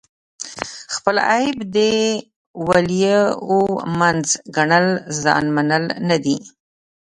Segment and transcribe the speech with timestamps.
[0.95, 1.77] خپل عیب د
[2.67, 3.23] ولیو
[3.99, 4.87] منځ ګڼل
[5.23, 6.37] ځان منل نه دي.